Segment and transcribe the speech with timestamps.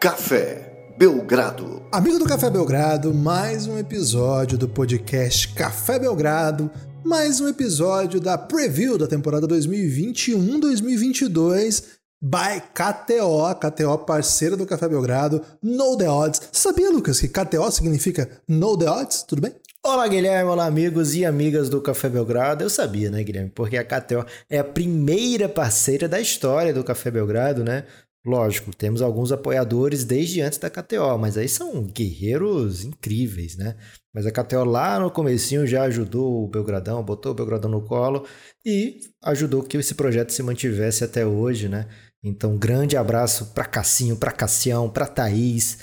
[0.00, 1.82] Café Belgrado.
[1.92, 6.70] Amigo do Café Belgrado, mais um episódio do podcast Café Belgrado,
[7.04, 11.84] mais um episódio da preview da temporada 2021-2022
[12.18, 16.48] by KTO, KTO parceira do Café Belgrado, No The Odds.
[16.50, 19.22] Sabia, Lucas, que KTO significa No The Odds?
[19.24, 19.54] Tudo bem?
[19.84, 20.50] Olá, Guilherme.
[20.50, 22.64] Olá, amigos e amigas do Café Belgrado.
[22.64, 23.52] Eu sabia, né, Guilherme?
[23.54, 27.84] Porque a KTO é a primeira parceira da história do Café Belgrado, né?
[28.24, 33.76] Lógico, temos alguns apoiadores desde antes da KTO, mas aí são guerreiros incríveis, né?
[34.12, 38.26] Mas a KTO lá no comecinho já ajudou o Belgradão, botou o Belgradão no colo
[38.64, 41.88] e ajudou que esse projeto se mantivesse até hoje, né?
[42.22, 45.78] Então, grande abraço para Cassinho, para Cassião, para Thaís,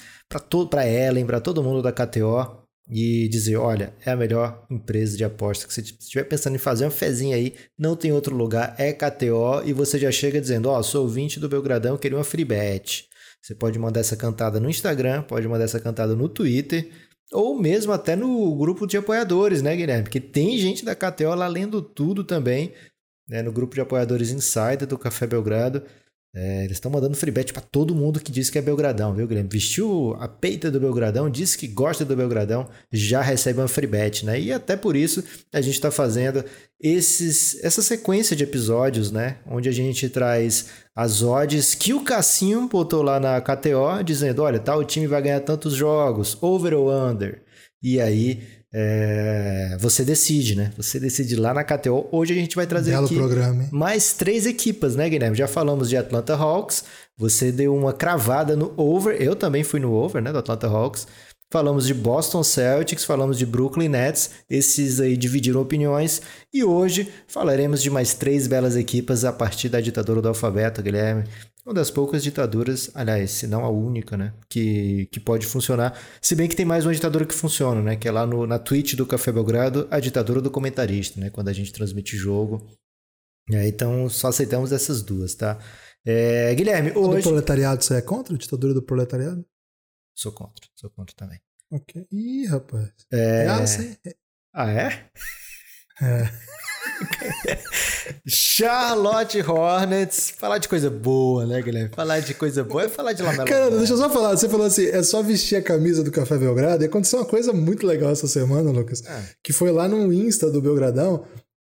[0.70, 2.57] para Ellen, para todo mundo da KTO
[2.90, 6.86] e dizer, olha, é a melhor empresa de aposta que você estiver pensando em fazer
[6.86, 10.80] uma fezinha aí, não tem outro lugar, é KTO e você já chega dizendo, ó,
[10.80, 13.08] oh, sou ouvinte do Belgradão, queria uma free bet.
[13.42, 16.90] Você pode mandar essa cantada no Instagram, pode mandar essa cantada no Twitter,
[17.32, 20.04] ou mesmo até no grupo de apoiadores, né, Guilherme?
[20.04, 22.74] Porque tem gente da KTO lá lendo tudo também,
[23.28, 25.84] né, no grupo de apoiadores Insider do Café Belgrado.
[26.40, 29.28] É, eles estão mandando free bet para todo mundo que diz que é Belgradão, viu,
[29.28, 29.50] Guilherme?
[29.52, 34.24] Vestiu a peita do Belgradão, disse que gosta do Belgradão, já recebe uma free bet,
[34.24, 34.40] né?
[34.40, 36.46] E até por isso a gente está fazendo
[36.80, 39.38] esses, essa sequência de episódios, né?
[39.48, 44.60] Onde a gente traz as odds que o Cassinho botou lá na KTO, dizendo: olha,
[44.60, 47.42] tal time vai ganhar tantos jogos, over ou under.
[47.82, 50.72] E aí é, você decide, né?
[50.76, 52.08] Você decide lá na KTO.
[52.12, 55.38] Hoje a gente vai trazer Belo aqui programa, mais três equipas, né, Guilherme?
[55.38, 56.84] Já falamos de Atlanta Hawks.
[57.18, 59.22] Você deu uma cravada no over.
[59.22, 61.08] Eu também fui no over, né, do Atlanta Hawks.
[61.50, 64.32] Falamos de Boston Celtics, falamos de Brooklyn Nets.
[64.50, 66.22] Esses aí dividiram opiniões.
[66.54, 71.24] E hoje falaremos de mais três belas equipas a partir da ditadura do alfabeto, Guilherme
[71.68, 76.00] uma das poucas ditaduras, aliás, se não a única, né, que, que pode funcionar.
[76.22, 78.58] Se bem que tem mais uma ditadura que funciona, né, que é lá no, na
[78.58, 82.66] Twitch do Café Belgrado, a ditadura do comentarista, né, quando a gente transmite jogo.
[83.52, 85.60] É, então, só aceitamos essas duas, tá?
[86.06, 87.18] É, Guilherme, hoje...
[87.18, 89.46] Do proletariado, você é contra a ditadura do proletariado?
[90.16, 91.40] Sou contra, sou contra também.
[91.70, 92.08] Ok.
[92.10, 92.94] Ih, rapaz.
[93.12, 93.46] É...
[93.46, 94.16] é
[94.54, 95.10] Ah, é?
[96.02, 96.32] É.
[98.26, 100.34] Charlotte Hornets.
[100.38, 101.92] Falar de coisa boa, né, Guilherme?
[101.96, 104.36] Falar de coisa boa é falar de Lamelo Cara, deixa eu só falar.
[104.36, 106.84] Você falou assim, é só vestir a camisa do Café Belgrado.
[106.84, 109.04] E aconteceu uma coisa muito legal essa semana, Lucas.
[109.06, 109.24] É.
[109.44, 111.24] Que foi lá no Insta do Belgradão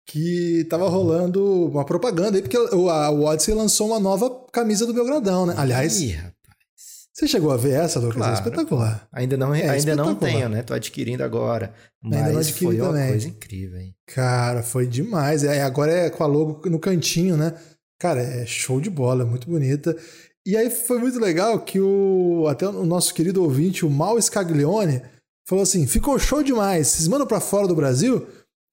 [0.07, 4.85] que tava rolando uma propaganda aí, porque o, a, o Odyssey lançou uma nova camisa
[4.85, 5.55] do Belgradão, né?
[5.57, 6.19] Aliás, Ih.
[7.13, 8.17] Você chegou a ver essa, Lucas?
[8.17, 9.09] Claro, é espetacular.
[9.13, 10.19] Ainda não, É, ainda não espetacular.
[10.33, 10.63] tenho, né?
[10.63, 11.73] Tô adquirindo agora.
[12.03, 13.09] Mas Ainda não adquiri foi uma também.
[13.09, 13.95] coisa incrível, hein?
[14.07, 15.45] Cara, foi demais.
[15.45, 17.55] É, agora é com a logo no cantinho, né?
[17.99, 19.95] Cara, é show de bola, é muito bonita.
[20.47, 25.03] E aí foi muito legal que o até o nosso querido ouvinte, o Mal Scaglione,
[25.47, 28.27] falou assim: ficou show demais, vocês mandam pra fora do Brasil?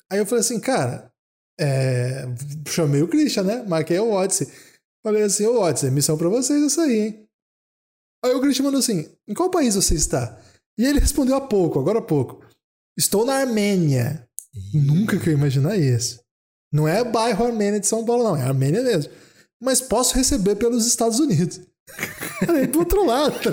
[0.09, 1.11] Aí eu falei assim, cara,
[1.59, 2.25] é,
[2.69, 3.65] chamei o Christian, né?
[3.67, 4.47] Marquei o Odyssey.
[5.03, 7.26] Falei assim, ô Odyssey, missão pra vocês essa aí, hein?
[8.23, 10.39] Aí o Christian mandou assim: em qual país você está?
[10.77, 12.45] E ele respondeu há pouco, agora há pouco.
[12.97, 14.27] Estou na Armênia.
[14.73, 16.19] Nunca que eu ia imaginar isso.
[16.71, 18.35] Não é bairro Armênia de São Paulo, não.
[18.35, 19.11] É Armênia mesmo.
[19.61, 21.61] Mas posso receber pelos Estados Unidos.
[22.47, 23.49] Aí pro outro lado.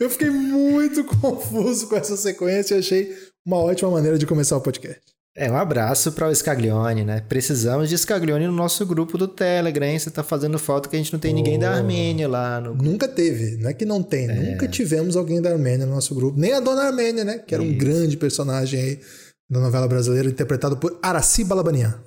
[0.00, 4.60] Eu fiquei muito confuso com essa sequência e achei uma ótima maneira de começar o
[4.60, 5.00] podcast.
[5.34, 7.22] É, um abraço para o Scaglione, né?
[7.26, 9.98] Precisamos de Scaglione no nosso grupo do Telegram, hein?
[9.98, 11.74] Você tá fazendo falta que a gente não tem ninguém da Oh.
[11.76, 15.86] Armênia lá no Nunca teve, não é que não tem, nunca tivemos alguém da Armênia
[15.86, 16.38] no nosso grupo.
[16.38, 17.38] Nem a dona Armênia, né?
[17.38, 17.78] Que era um Isso.
[17.78, 19.00] grande personagem aí
[19.48, 21.98] da novela brasileira, interpretado por Araci Balabanian.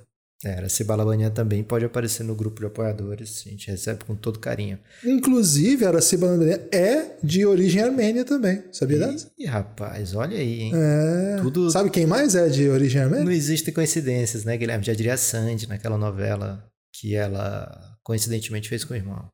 [0.44, 4.38] Era, se Balabanha também pode aparecer no grupo de apoiadores, a gente recebe com todo
[4.38, 4.78] carinho.
[5.02, 8.62] Inclusive, Araci Balabanian é de origem armênia também.
[8.70, 9.30] Sabia dessa?
[9.38, 10.72] Ih, rapaz, olha aí, hein?
[10.74, 11.36] É.
[11.40, 13.24] Tudo- Sabe quem mais é de origem armênia?
[13.24, 14.84] Não existem coincidências, né, Guilherme?
[14.84, 16.62] Já diria a Sandy naquela novela
[16.94, 19.28] que ela coincidentemente fez com o irmão.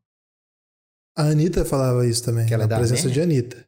[1.18, 3.26] A Anitta falava isso também, Que ela é na da presença Armênia?
[3.26, 3.66] de Anitta.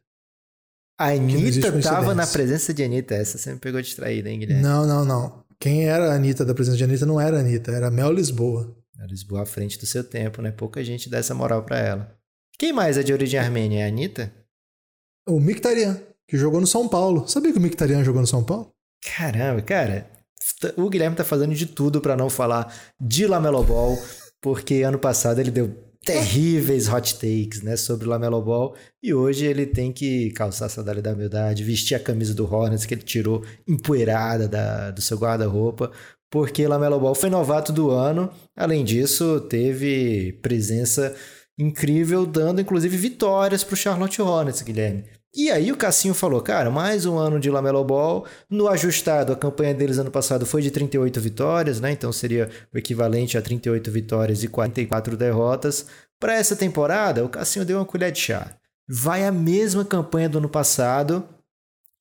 [0.97, 3.13] A Anitta tava na presença de Anitta.
[3.13, 4.63] Essa você me pegou distraída, hein, Guilherme?
[4.63, 5.44] Não, não, não.
[5.59, 8.11] Quem era a Anitta da presença de Anitta não era a Anitta, era a Mel
[8.11, 8.75] Lisboa.
[8.99, 10.51] A Lisboa à frente do seu tempo, né?
[10.51, 12.15] Pouca gente dá essa moral pra ela.
[12.57, 13.81] Quem mais é de origem armênia?
[13.81, 14.31] É a Anitta?
[15.27, 17.27] O Mictarian, que jogou no São Paulo.
[17.27, 18.71] Sabia que o Mictarian jogou no São Paulo?
[19.03, 20.09] Caramba, cara.
[20.77, 23.97] O Guilherme tá fazendo de tudo pra não falar de Lamelo Ball,
[24.39, 29.45] porque ano passado ele deu terríveis hot takes, né, sobre o Lamelo Ball, e hoje
[29.45, 33.01] ele tem que calçar a sandália da humildade, vestir a camisa do Hornets que ele
[33.01, 35.91] tirou empoeirada da, do seu guarda-roupa,
[36.29, 38.29] porque Lamelo Ball foi novato do ano.
[38.55, 41.15] Além disso, teve presença
[41.57, 45.05] incrível, dando inclusive vitórias para o Charlotte Hornets, Guilherme.
[45.35, 48.25] E aí o Cassinho falou, cara, mais um ano de Lamelo Ball.
[48.49, 51.91] No ajustado, a campanha deles ano passado foi de 38 vitórias, né?
[51.91, 55.87] Então seria o equivalente a 38 vitórias e 44 derrotas.
[56.17, 58.55] Para essa temporada, o Cassinho deu uma colher de chá.
[58.87, 61.27] Vai a mesma campanha do ano passado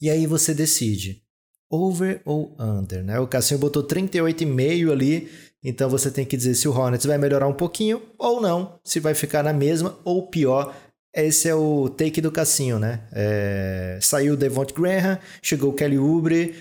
[0.00, 1.20] e aí você decide
[1.68, 3.18] over ou under, né?
[3.18, 5.28] O Cassinho botou 38,5 ali,
[5.60, 9.00] então você tem que dizer se o Hornets vai melhorar um pouquinho ou não, se
[9.00, 10.72] vai ficar na mesma ou pior
[11.14, 13.00] esse é o take do Cassinho, né?
[13.12, 16.54] É, saiu o Devont Graham, chegou o Kelly Oubre,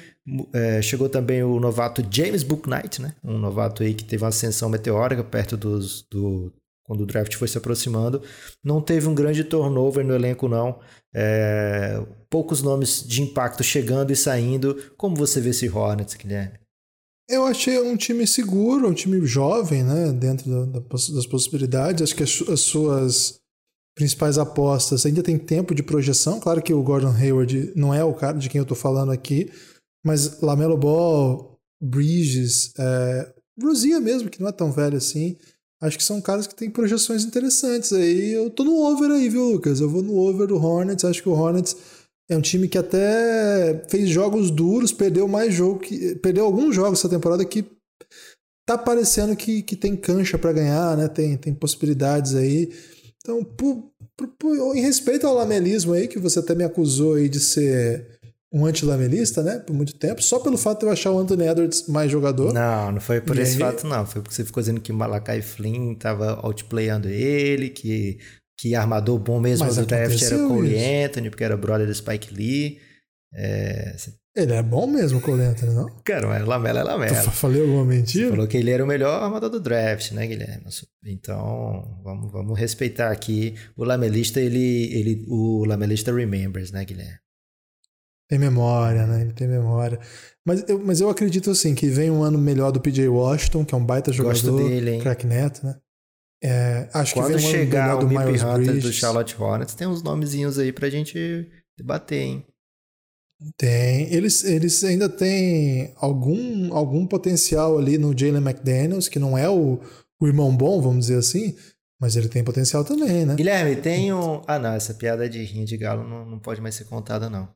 [0.54, 3.16] é, chegou também o novato James Booknight, né?
[3.24, 6.54] Um novato aí que teve uma ascensão meteórica perto dos, do
[6.84, 8.22] quando o draft foi se aproximando.
[8.64, 10.80] Não teve um grande turnover no elenco, não.
[11.14, 12.00] É,
[12.30, 14.76] poucos nomes de impacto chegando e saindo.
[14.98, 16.60] Como você vê esse Hornets, Guilherme?
[17.30, 20.12] Eu achei um time seguro, um time jovem, né?
[20.12, 22.02] Dentro da, das possibilidades.
[22.02, 23.43] Acho que as, as suas
[23.96, 26.40] principais apostas ainda tem tempo de projeção.
[26.40, 29.52] Claro que o Gordon Hayward não é o cara de quem eu estou falando aqui,
[30.04, 35.38] mas Lamelo Ball, Bridges, é, Rosia mesmo, que não é tão velho assim.
[35.82, 38.32] Acho que são caras que têm projeções interessantes aí.
[38.32, 39.82] Eu tô no over aí, viu, Lucas?
[39.82, 41.04] Eu vou no over do Hornets.
[41.04, 41.76] Acho que o Hornets
[42.30, 47.00] é um time que até fez jogos duros, perdeu mais jogo, que, perdeu alguns jogos
[47.00, 47.66] essa temporada que
[48.66, 51.08] tá parecendo que, que tem cancha para ganhar, né?
[51.10, 52.72] Tem, tem possibilidades aí.
[53.24, 57.30] Então, por, por, por, em respeito ao lamelismo aí, que você até me acusou aí
[57.30, 58.20] de ser
[58.52, 59.60] um anti-lamelista, né?
[59.60, 62.54] Por muito tempo, só pelo fato de eu achar o Anthony Edwards mais jogador.
[62.54, 63.60] Não, não foi por e esse aí...
[63.60, 64.06] fato, não.
[64.06, 68.20] Foi porque você ficou dizendo que Malakai Flynn tava outplayando ele, que,
[68.60, 72.32] que armador bom mesmo Mas do draft era Cole Anthony, porque era brother do Spike
[72.34, 72.78] Lee.
[73.34, 73.96] É,
[74.36, 75.90] ele é bom mesmo, Cole Anthony, não?
[76.04, 77.32] Cara, mas Lamela é Lamela.
[77.32, 78.26] Falei alguma mentira?
[78.26, 80.66] Você falou que ele era o melhor armador do draft, né, Guilherme?
[81.06, 83.54] Então, vamos, vamos respeitar aqui.
[83.78, 87.20] O Lamelista, ele, ele, o Lamelista remembers, né, Guilherme?
[88.28, 89.22] Tem memória, né?
[89.22, 90.00] Ele tem memória.
[90.44, 93.76] Mas eu, mas eu acredito, assim, que vem um ano melhor do PJ Washington, que
[93.76, 94.52] é um baita jogador.
[94.52, 95.00] Gosto dele, hein?
[95.02, 95.78] Crack neto, né?
[96.44, 99.40] É, acho Quando que vem um chegar ano melhor do o Miles Hunter do Charlotte
[99.40, 101.48] Hornets, tem uns nomezinhos aí pra gente
[101.78, 102.46] debater, hein?
[103.58, 104.14] Tem.
[104.14, 109.80] Eles, eles ainda têm algum, algum potencial ali no Jalen McDaniels, que não é o,
[110.20, 111.56] o irmão bom, vamos dizer assim,
[112.00, 113.36] mas ele tem potencial também, né?
[113.36, 114.42] Guilherme, tem um.
[114.48, 117.48] Ah, não, essa piada de rinha de galo não, não pode mais ser contada, não.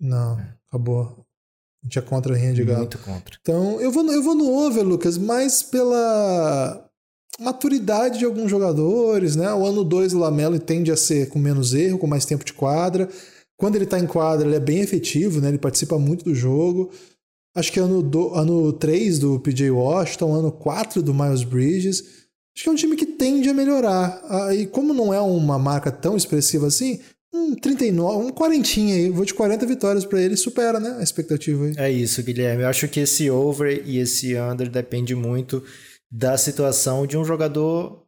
[0.00, 0.54] Não, é.
[0.68, 1.26] acabou.
[1.82, 2.80] A gente é contra a rinha de galo.
[2.80, 3.36] Muito contra.
[3.40, 6.88] Então, eu vou, eu vou no over, Lucas, mais pela
[7.40, 9.52] maturidade de alguns jogadores, né?
[9.54, 12.52] O ano 2 do Lamelo tende a ser com menos erro, com mais tempo de
[12.52, 13.08] quadra.
[13.58, 15.48] Quando ele está em quadra, ele é bem efetivo, né?
[15.48, 16.90] ele participa muito do jogo.
[17.54, 22.00] Acho que ano, do, ano 3 do PJ Washington, ano 4 do Miles Bridges.
[22.54, 24.22] Acho que é um time que tende a melhorar.
[24.28, 27.00] Ah, e como não é uma marca tão expressiva assim,
[27.34, 29.10] um 39, um 40 aí.
[29.10, 31.74] Vou de 40 vitórias para ele, supera né, a expectativa aí.
[31.76, 32.62] É isso, Guilherme.
[32.62, 35.64] Eu acho que esse over e esse under depende muito
[36.10, 38.07] da situação de um jogador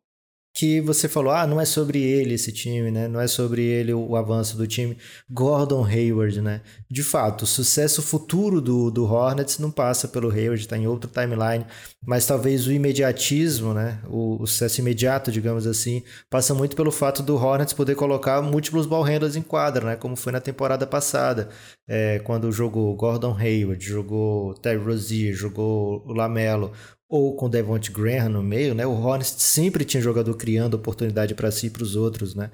[0.53, 3.07] que você falou, ah, não é sobre ele esse time, né?
[3.07, 4.97] Não é sobre ele o, avanço do time.
[5.31, 6.61] Gordon Hayward, né?
[6.91, 11.09] De fato, o sucesso futuro do, do Hornets não passa pelo Hayward, está em outro
[11.09, 11.65] timeline,
[12.05, 14.01] mas talvez o imediatismo, né?
[14.09, 18.87] O, o, sucesso imediato, digamos assim, passa muito pelo fato do Hornets poder colocar múltiplos
[18.87, 19.97] ball handlers em quadra, né?
[19.97, 21.49] Como foi na temporada passada,
[21.89, 26.73] é, quando jogou Gordon Hayward, jogou Terry Rozier, jogou o Lamelo,
[27.11, 28.87] ou com Devont Graham no meio, né?
[28.87, 32.53] O Hornets sempre tinha jogador criando oportunidade para si e para os outros, né?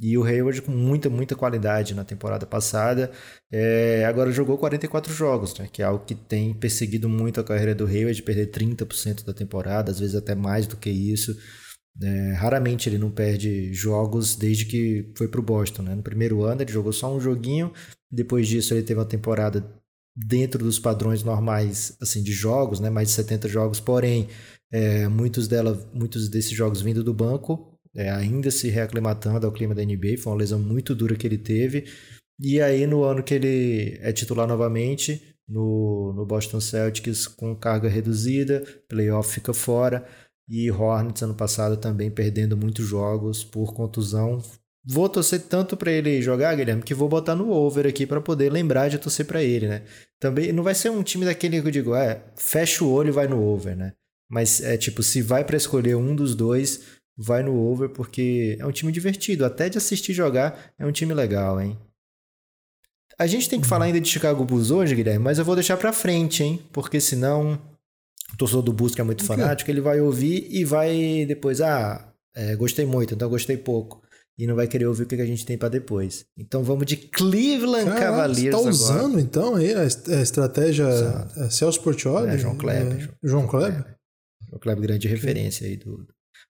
[0.00, 3.10] E o Hayward com muita, muita qualidade na temporada passada.
[3.52, 5.68] É, agora jogou 44 jogos, né?
[5.70, 9.90] Que é algo que tem perseguido muito a carreira do Hayward, perder 30% da temporada,
[9.90, 11.36] às vezes até mais do que isso.
[12.00, 15.82] É, raramente ele não perde jogos desde que foi para o Boston.
[15.82, 15.94] Né?
[15.94, 17.72] No primeiro ano ele jogou só um joguinho,
[18.10, 19.60] depois disso ele teve uma temporada
[20.26, 24.28] dentro dos padrões normais assim de jogos, né, mais de 70 jogos, porém
[24.70, 29.74] é, muitos dela, muitos desses jogos vindo do banco, é, ainda se reaclimatando ao clima
[29.74, 31.84] da NBA, foi uma lesão muito dura que ele teve.
[32.40, 37.88] E aí no ano que ele é titular novamente no, no Boston Celtics com carga
[37.88, 40.06] reduzida, playoff fica fora
[40.48, 44.42] e Hornets ano passado também perdendo muitos jogos por contusão,
[44.84, 48.50] Vou torcer tanto para ele jogar, Guilherme, que vou botar no over aqui para poder
[48.50, 49.82] lembrar de torcer para ele, né?
[50.18, 53.12] Também não vai ser um time daquele que eu digo, é, fecha o olho e
[53.12, 53.92] vai no over, né?
[54.30, 56.82] Mas é tipo, se vai para escolher um dos dois,
[57.16, 61.12] vai no over porque é um time divertido, até de assistir jogar, é um time
[61.12, 61.78] legal, hein?
[63.18, 65.76] A gente tem que falar ainda de Chicago Bulls hoje, Guilherme, mas eu vou deixar
[65.76, 66.62] para frente, hein?
[66.72, 67.60] Porque senão
[68.32, 72.12] o torcedor do Bulls que é muito fanático, ele vai ouvir e vai depois, ah,
[72.34, 74.00] é, gostei muito, então gostei pouco.
[74.38, 76.24] E não vai querer ouvir o que a gente tem para depois.
[76.36, 78.70] Então vamos de Cleveland Caraca, Cavaliers Você tá agora.
[78.70, 81.40] usando então aí a, est- a estratégia Exato.
[81.40, 82.28] é, Celso Portioli?
[82.28, 83.10] É, João Kleber.
[83.22, 83.96] É, João Kleber?
[84.48, 86.06] João Kleber, grande referência aí do.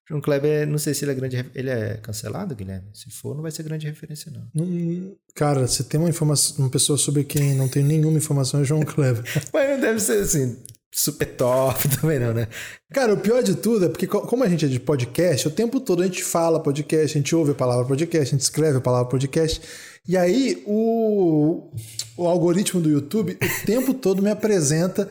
[0.08, 1.50] João Kleber, não sei se ele é grande.
[1.54, 2.88] Ele é cancelado, Guilherme?
[2.94, 4.46] Se for, não vai ser grande referência, não.
[4.54, 8.64] Não- Cara, você tem uma informação, uma pessoa sobre quem não tem nenhuma informação é
[8.64, 9.22] João Kleber.
[9.52, 10.56] Mas não deve ser assim,
[10.92, 12.48] super top também, não, né?
[12.92, 15.50] Cara, o pior de tudo é porque, co- como a gente é de podcast, o
[15.50, 18.78] tempo todo a gente fala podcast, a gente ouve a palavra podcast, a gente escreve
[18.78, 19.60] a palavra podcast.
[20.06, 21.70] E aí o,
[22.16, 25.08] o algoritmo do YouTube o tempo todo me apresenta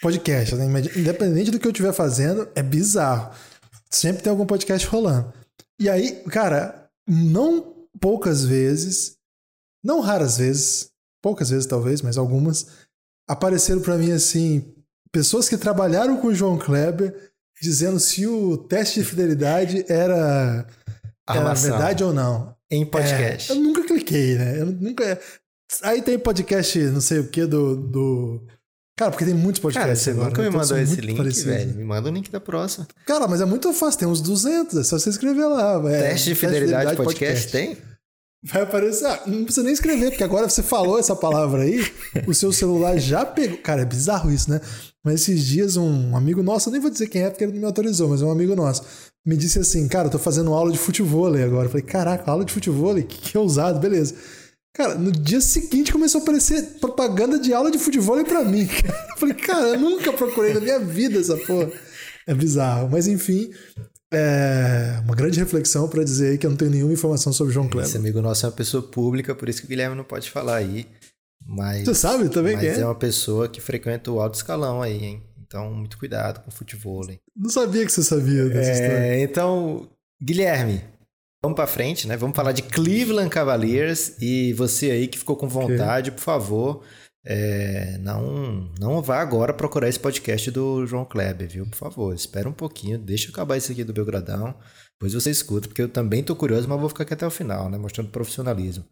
[0.00, 0.54] podcast.
[0.54, 0.64] né?
[0.96, 3.30] Independente do que eu estiver fazendo, é bizarro.
[3.90, 5.32] Sempre tem algum podcast rolando.
[5.78, 9.16] E aí, cara, não poucas vezes,
[9.84, 10.90] não raras vezes,
[11.22, 12.66] poucas vezes talvez, mas algumas,
[13.28, 14.74] apareceram pra mim assim,
[15.12, 17.14] pessoas que trabalharam com o João Kleber
[17.60, 20.66] dizendo se o teste de fidelidade era,
[21.28, 22.54] era verdade ou não.
[22.70, 23.50] Em podcast.
[23.50, 24.60] É, eu nunca cliquei, né?
[24.60, 25.18] Eu nunca.
[25.82, 27.76] Aí tem podcast, não sei o que, do.
[27.76, 28.46] do...
[28.96, 30.02] Cara, porque tem muitos Cara, podcasts.
[30.04, 30.48] você agora, nunca né?
[30.48, 31.74] me Todos mandou esse link, velho.
[31.76, 32.86] Me manda o link da próxima.
[33.06, 35.80] Cara, mas é muito fácil, tem uns 200, é só você escrever lá.
[35.90, 37.78] é, Teste de fidelidade, podcast, tem?
[38.42, 39.06] Vai aparecer.
[39.06, 41.84] Ah, não precisa nem escrever, porque agora você falou essa palavra aí,
[42.26, 43.58] o seu celular já pegou.
[43.58, 44.60] Cara, é bizarro isso, né?
[45.04, 47.60] Mas esses dias um amigo nosso, eu nem vou dizer quem é porque ele não
[47.60, 48.84] me autorizou, mas é um amigo nosso,
[49.26, 51.66] me disse assim: Cara, eu tô fazendo aula de futebol agora.
[51.66, 54.14] Eu falei: Caraca, aula de futebol, que, que ousado, beleza.
[54.72, 58.66] Cara, no dia seguinte começou a aparecer propaganda de aula de futebol pra mim.
[58.66, 59.06] Cara.
[59.10, 61.70] Eu falei: Cara, eu nunca procurei na minha vida essa porra.
[62.26, 62.88] É bizarro.
[62.90, 63.50] Mas enfim,
[64.12, 67.68] é uma grande reflexão pra dizer aí que eu não tenho nenhuma informação sobre João
[67.68, 67.88] Kleber.
[67.88, 70.56] Esse amigo nosso é uma pessoa pública, por isso que o Guilherme não pode falar
[70.56, 70.86] aí.
[71.46, 72.80] Mas, Você sabe também mas quem é?
[72.80, 75.22] é uma pessoa que frequenta o alto escalão aí, hein?
[75.46, 77.08] Então, muito cuidado com o futebol.
[77.08, 77.18] hein?
[77.34, 78.98] Não sabia que você sabia dessa história.
[78.98, 79.88] É, então,
[80.22, 80.84] Guilherme,
[81.42, 82.16] vamos pra frente, né?
[82.18, 86.82] Vamos falar de Cleveland Cavaliers e você aí que ficou com vontade, por favor,
[87.24, 91.66] é, não, não vá agora procurar esse podcast do João Kleber, viu?
[91.66, 94.54] Por favor, espera um pouquinho, deixa eu acabar isso aqui do Belgradão,
[94.98, 97.70] depois você escuta, porque eu também tô curioso, mas vou ficar aqui até o final,
[97.70, 97.78] né?
[97.78, 98.84] Mostrando profissionalismo.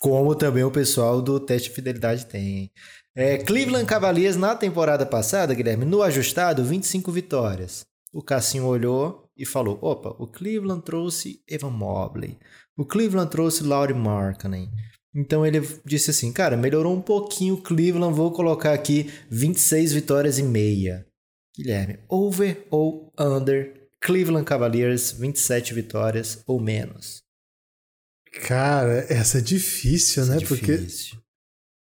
[0.00, 2.72] Como também o pessoal do teste de fidelidade tem.
[3.14, 7.84] É, Cleveland Cavaliers na temporada passada, Guilherme, no ajustado, 25 vitórias.
[8.10, 12.38] O Cassinho olhou e falou: opa, o Cleveland trouxe Evan Mobley.
[12.74, 14.70] O Cleveland trouxe Laurie Markkanen.
[15.14, 20.38] Então ele disse assim: cara, melhorou um pouquinho o Cleveland, vou colocar aqui 26 vitórias
[20.38, 21.06] e meia.
[21.56, 23.88] Guilherme, over ou under?
[24.00, 27.22] Cleveland Cavaliers, 27 vitórias ou menos.
[28.46, 30.38] Cara, essa é difícil, né?
[30.46, 31.18] Porque Difícil.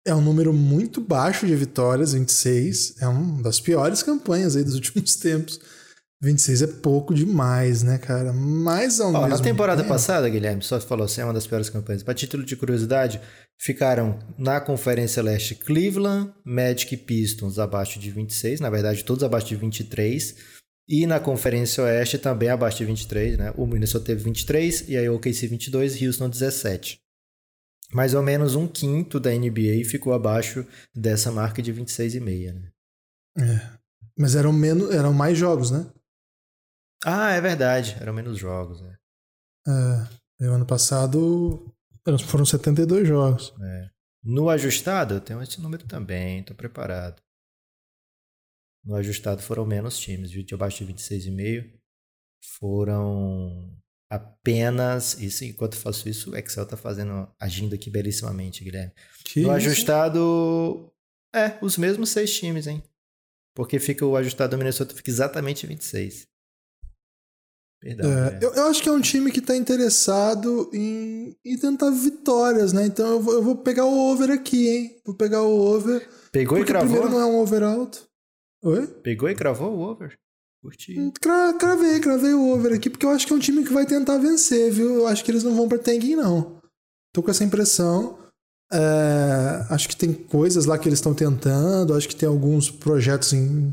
[0.06, 3.02] é um número muito baixo de vitórias, 26.
[3.02, 5.60] É uma das piores campanhas aí dos últimos tempos.
[6.26, 8.32] 26 é pouco demais, né, cara?
[8.32, 11.70] Mas ao Ó, na temporada tempo- passada, Guilherme, só falou assim, é uma das piores
[11.70, 12.02] campanhas.
[12.02, 13.20] Para título de curiosidade,
[13.58, 19.46] ficaram na Conferência Leste Cleveland, Magic e Pistons abaixo de 26, na verdade todos abaixo
[19.46, 20.36] de 23.
[20.88, 23.52] E na Conferência Oeste também abaixo de 23, né?
[23.56, 26.98] O Minnesota teve 23 e aí o OKC 22, Houston 17.
[27.92, 30.64] Mais ou menos um quinto da NBA ficou abaixo
[30.94, 32.68] dessa marca de 26,5, né?
[33.38, 33.76] É.
[34.18, 35.86] Mas eram, menos, eram mais jogos, né?
[37.08, 38.98] Ah, é verdade, eram menos jogos, né?
[40.40, 41.72] É, o ano passado
[42.26, 43.54] foram 72 jogos.
[43.62, 43.90] É.
[44.24, 47.22] No ajustado, eu tenho esse número também, estou preparado.
[48.84, 51.78] No ajustado foram menos times, de abaixo de 26,5
[52.58, 53.72] foram
[54.10, 55.14] apenas.
[55.20, 58.92] Isso, enquanto eu faço isso, o Excel está fazendo, agindo aqui belíssimamente, Guilherme.
[59.24, 59.68] Que no isso?
[59.68, 60.92] ajustado,
[61.32, 62.82] é, os mesmos seis times, hein?
[63.54, 66.26] Porque fica o ajustado do Minnesota fica exatamente 26.
[67.80, 68.10] Perdão.
[68.10, 68.38] É, Guilherme.
[68.42, 72.86] eu, eu acho que é um time que está interessado em, em tentar vitórias, né?
[72.86, 75.00] Então eu vou, eu vou pegar o over aqui, hein?
[75.04, 76.08] Vou pegar o over.
[76.32, 76.88] Pegou e cravou?
[76.90, 78.06] primeiro não é um over alto.
[78.64, 78.86] Oi?
[79.02, 80.14] Pegou e cravou o over?
[80.62, 81.12] Curti.
[81.20, 83.86] Cra- Cravei, cravei o over aqui, porque eu acho que é um time que vai
[83.86, 84.94] tentar vencer, viu?
[84.94, 86.60] Eu acho que eles não vão pra tanking, não.
[87.14, 88.18] Tô com essa impressão.
[88.72, 93.32] É, acho que tem coisas lá que eles estão tentando, acho que tem alguns projetos
[93.32, 93.72] em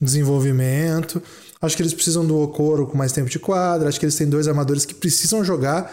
[0.00, 1.22] desenvolvimento.
[1.64, 3.88] Acho que eles precisam do Okoro com mais tempo de quadra.
[3.88, 5.92] Acho que eles têm dois armadores que precisam jogar,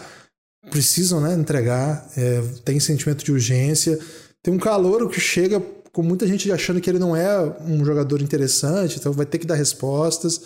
[0.70, 2.08] precisam né, entregar.
[2.16, 3.98] É, tem sentimento de urgência.
[4.42, 5.60] Tem um calor que chega
[5.92, 9.46] com muita gente achando que ele não é um jogador interessante, então vai ter que
[9.46, 10.40] dar respostas.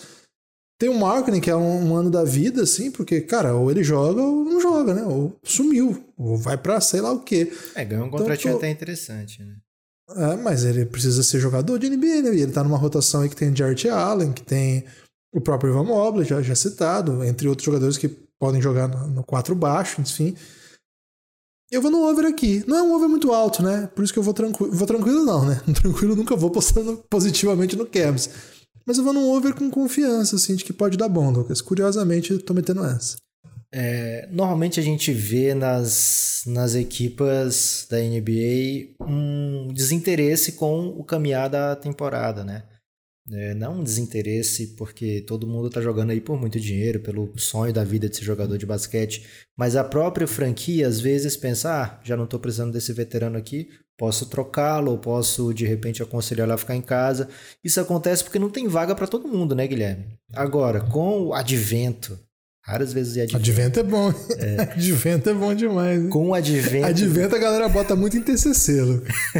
[0.79, 3.83] Tem o Markkinen, que é um, um ano da vida, assim, porque, cara, ou ele
[3.83, 5.01] joga ou não joga, né?
[5.03, 7.51] Ou sumiu, ou vai pra sei lá o quê.
[7.73, 9.55] É, ganhou um Então, contratinho tô- até interessante, né?
[10.15, 12.35] É, mas ele precisa ser jogador de NBA, né?
[12.35, 14.85] E ele tá numa rotação aí que tem Jarrett Allen, que tem
[15.37, 19.23] O próprio Ivan Mobley, já, já citado, entre outros jogadores que podem jogar no, no
[19.23, 20.35] 4 baixo, enfim.
[21.69, 22.63] Eu vou no over aqui.
[22.65, 23.87] Não é um over muito alto, né?
[23.93, 24.73] Por isso que eu vou tranquilo.
[24.73, 25.61] Vou tranquilo, não, né?
[25.79, 28.31] Tranquilo nunca vou postando positivamente no Cavs.
[28.83, 31.61] Mas eu vou num over com confiança, assim, de que pode dar bom, Lucas.
[31.61, 33.17] Curiosamente, eu tô metendo essa.
[33.71, 41.47] É, normalmente a gente vê nas, nas equipas da NBA um desinteresse com o caminhar
[41.47, 42.63] da temporada, né?
[43.31, 47.73] É, não um desinteresse porque todo mundo está jogando aí por muito dinheiro, pelo sonho
[47.73, 51.99] da vida de ser jogador de basquete, mas a própria franquia às vezes pensa, ah,
[52.03, 56.57] já não estou precisando desse veterano aqui, posso trocá-lo, ou posso de repente aconselhar a
[56.57, 57.27] ficar em casa.
[57.61, 60.05] Isso acontece porque não tem vaga para todo mundo, né, Guilherme?
[60.33, 62.17] Agora, com o advento
[62.67, 63.37] Raras vezes é advento.
[63.37, 64.13] Advento é bom.
[64.39, 64.61] É.
[64.75, 66.03] advento é bom demais.
[66.03, 66.09] Hein?
[66.09, 66.85] Com o advento.
[66.85, 68.81] Advento a galera bota muito em TCC.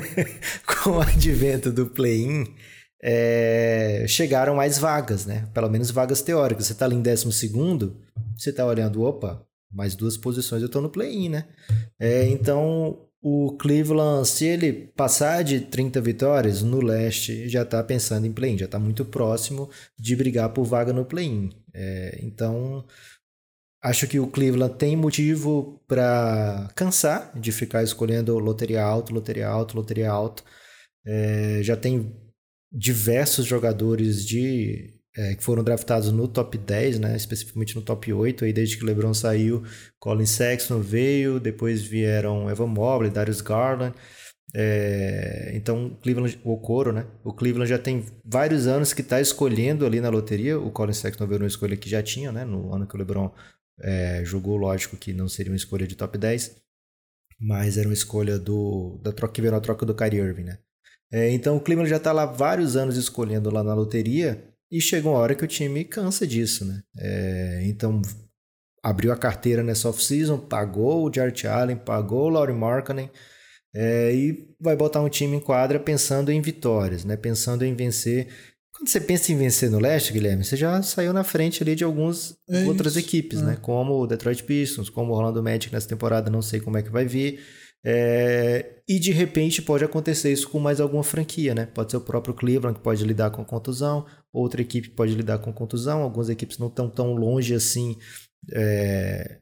[0.65, 2.48] Com o advento do play-in,
[3.01, 4.06] é...
[4.08, 5.48] chegaram mais vagas, né?
[5.54, 6.68] Pelo menos vagas teóricas.
[6.68, 7.25] Você tá ali em 12,
[8.36, 11.46] você tá olhando, opa, mais duas posições eu tô no play-in, né?
[12.00, 18.25] É, então, o Cleveland, se ele passar de 30 vitórias no leste, já está pensando
[18.25, 21.50] em play-in, já está muito próximo de brigar por vaga no play-in.
[21.74, 22.86] É, então,
[23.84, 29.77] Acho que o Cleveland tem motivo para cansar de ficar escolhendo loteria alto, loteria alto,
[29.77, 30.44] loteria alto.
[31.62, 32.12] Já tem
[32.72, 38.46] diversos jogadores de é, que foram draftados no top 10, né, especificamente no top 8,
[38.46, 39.64] aí desde que o LeBron saiu,
[40.00, 43.96] Colin Sexton veio, depois vieram Evan Mobley, Darius Garland.
[44.56, 47.06] É, então, Cleveland, o Coro, né?
[47.24, 50.58] O Cleveland já tem vários anos que está escolhendo ali na loteria.
[50.60, 52.46] O Colin Sexton veio uma escolha que já tinha, né?
[52.46, 53.30] No ano que o LeBron
[53.82, 56.56] é, julgou, lógico, que não seria uma escolha de top 10,
[57.40, 60.60] mas era uma escolha do, da troca que veio na troca do Kyrie Irving, né?
[61.12, 65.08] É, então o Cleveland já está lá vários anos escolhendo lá na loteria e chega
[65.08, 66.82] uma hora que o time cansa disso, né?
[66.98, 68.02] É, então
[68.84, 73.10] abriu a carteira nessa off-season, pagou o Jarrett Allen, pagou o Laurie Markkanen
[73.74, 77.15] é, e vai botar um time em quadra pensando em vitórias, né?
[77.15, 78.28] Pensando em vencer
[78.78, 81.84] quando você pensa em vencer no leste, Guilherme, você já saiu na frente ali de
[81.84, 83.41] algumas é outras equipes, é.
[83.41, 83.58] né?
[83.60, 86.91] Como o Detroit Pistons, como o Orlando Magic nessa temporada, não sei como é que
[86.91, 87.39] vai vir.
[87.86, 88.82] É...
[88.88, 91.66] E de repente pode acontecer isso com mais alguma franquia, né?
[91.66, 95.52] Pode ser o próprio Cleveland que pode lidar com contusão, outra equipe pode lidar com
[95.52, 97.98] contusão, algumas equipes não estão tão longe assim
[98.54, 99.40] é...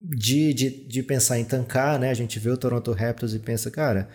[0.00, 2.10] de, de, de pensar em tancar, né?
[2.10, 4.08] A gente vê o Toronto Raptors e pensa, cara,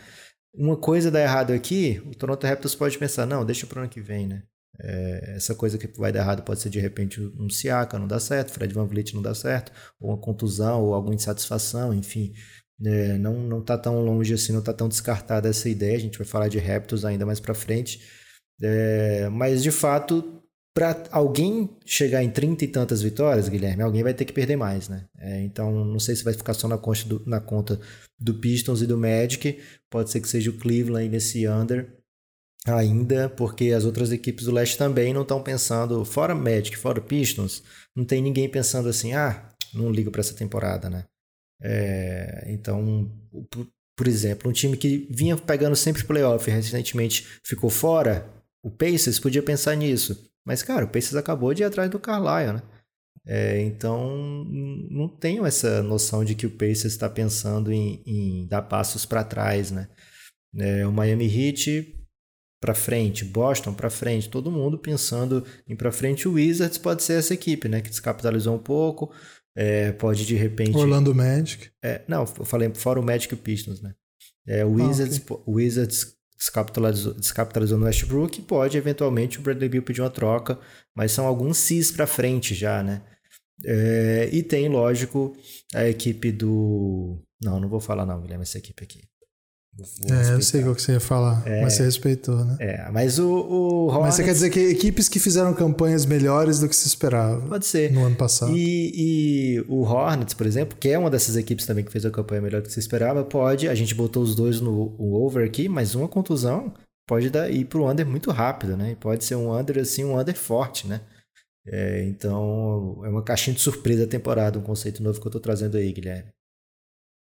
[0.54, 3.90] uma coisa dá errado aqui, o Toronto Raptors pode pensar, não, deixa para o ano
[3.90, 4.44] que vem, né?
[4.82, 8.20] É, essa coisa que vai dar errado pode ser de repente um Siaka não dá
[8.20, 12.34] certo, Fred Van Vliet não dá certo, ou uma contusão, ou alguma insatisfação, enfim.
[12.86, 15.98] É, não, não tá tão longe assim, não tá tão descartada essa ideia.
[15.98, 18.02] A gente vai falar de Raptors ainda mais para frente.
[18.62, 20.42] É, mas de fato,
[20.74, 24.88] para alguém chegar em 30 e tantas vitórias, Guilherme, alguém vai ter que perder mais,
[24.88, 25.06] né?
[25.18, 27.80] É, então, não sei se vai ficar só na conta, do, na conta
[28.20, 29.60] do Pistons e do Magic.
[29.90, 32.00] Pode ser que seja o Cleveland nesse under
[32.66, 37.64] ainda, porque as outras equipes do leste também não estão pensando, fora Magic, fora Pistons,
[37.96, 41.06] não tem ninguém pensando assim, ah, não ligo para essa temporada, né?
[41.62, 43.12] É, então,
[43.50, 48.28] por, por, exemplo, um time que vinha pegando sempre playoff e recentemente ficou fora,
[48.64, 50.30] o Pacers podia pensar nisso.
[50.46, 52.64] Mas, cara, o Pacers acabou de ir atrás do Carlisle, né?
[53.26, 54.44] É, então,
[54.90, 59.24] não tenho essa noção de que o Pacers está pensando em, em, dar passos para
[59.24, 59.88] trás, né?
[60.58, 61.96] É, o Miami Heat
[62.60, 66.28] para frente, Boston para frente, todo mundo pensando em para frente.
[66.28, 67.82] O Wizards pode ser essa equipe, né?
[67.82, 69.14] Que descapitalizou um pouco,
[69.62, 70.78] é, pode de repente.
[70.78, 71.70] Orlando Magic.
[71.84, 73.94] É, não, eu falei fora o Magic e o Pistons, né?
[74.48, 75.54] É, o Wizards, ah, okay.
[75.54, 80.58] Wizards descapitalizou, descapitalizou no Westbrook, pode eventualmente o Bradley Beal pedir uma troca,
[80.96, 83.02] mas são alguns cis para frente já, né?
[83.66, 85.36] É, e tem, lógico,
[85.76, 87.22] a equipe do.
[87.44, 89.09] Não, não vou falar não, Guilherme, essa equipe aqui.
[90.10, 92.58] É, eu sei o que você ia falar, é, mas você respeitou, né?
[92.60, 94.02] É, mas o, o Hornets...
[94.02, 97.42] Mas você quer dizer que equipes que fizeram campanhas melhores do que se esperava.
[97.48, 97.92] Pode ser.
[97.92, 98.56] No ano passado.
[98.56, 102.12] E, e, o Hornets, por exemplo, que é uma dessas equipes também que fez a
[102.12, 103.68] campanha melhor do que se esperava, pode.
[103.68, 106.74] A gente botou os dois no over aqui, mas uma contusão
[107.08, 108.92] pode dar, ir pro under muito rápido, né?
[108.92, 111.02] E pode ser um under assim, um under forte, né?
[111.66, 115.40] É, então, é uma caixinha de surpresa a temporada, um conceito novo que eu tô
[115.40, 116.32] trazendo aí, Guilherme.